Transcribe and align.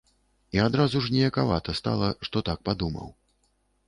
І 0.55 0.61
адразу 0.67 1.01
ж 1.07 1.11
ніякавата 1.15 1.75
стала, 1.79 2.07
што 2.29 2.43
так 2.47 2.65
падумаў. 2.71 3.07